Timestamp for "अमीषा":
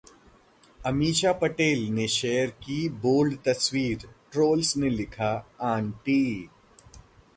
0.85-1.33